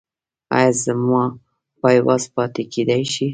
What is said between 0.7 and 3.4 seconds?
زما پایواز پاتې کیدی شي؟